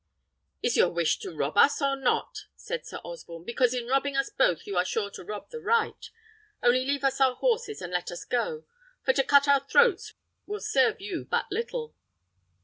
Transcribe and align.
"Is 0.63 0.75
your 0.75 0.89
wish 0.89 1.19
to 1.19 1.29
rob 1.31 1.55
us 1.59 1.79
or 1.79 1.95
not?" 1.95 2.45
said 2.55 2.87
Sir 2.87 2.97
Osborne; 3.03 3.43
"because 3.43 3.71
in 3.71 3.85
robbing 3.85 4.17
us 4.17 4.31
both 4.31 4.65
you 4.65 4.75
are 4.75 4.83
sure 4.83 5.11
to 5.11 5.23
rob 5.23 5.51
the 5.51 5.61
right. 5.61 6.09
Only 6.63 6.83
leave 6.83 7.03
us 7.03 7.21
our 7.21 7.35
horses, 7.35 7.83
and 7.83 7.93
let 7.93 8.09
us 8.09 8.25
go; 8.25 8.65
for 9.03 9.13
to 9.13 9.23
cut 9.23 9.47
our 9.47 9.59
throats 9.63 10.15
will 10.47 10.59
serve 10.59 11.01
you 11.01 11.25
but 11.29 11.45
little." 11.51 11.93